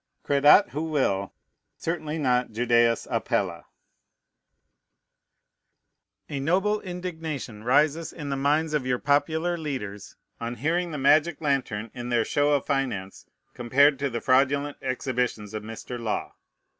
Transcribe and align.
Credat 0.23 0.69
who 0.69 0.85
will, 0.89 1.31
certainly 1.77 2.17
not 2.17 2.49
Judæus 2.49 3.05
Apella. 3.11 3.65
A 6.27 6.39
noble 6.39 6.81
indignation 6.81 7.63
rises 7.63 8.11
in 8.11 8.29
the 8.31 8.35
minds 8.35 8.73
of 8.73 8.87
your 8.87 8.97
popular 8.97 9.59
leaders, 9.59 10.15
on 10.39 10.55
hearing 10.55 10.89
the 10.89 10.97
magic 10.97 11.39
lantern 11.39 11.91
in 11.93 12.09
their 12.09 12.25
show 12.25 12.53
of 12.53 12.65
finance 12.65 13.27
compared 13.53 13.99
to 13.99 14.09
the 14.09 14.21
fraudulent 14.21 14.77
exhibitions 14.81 15.53
of 15.53 15.61
Mr. 15.61 15.99
Law. 15.99 16.33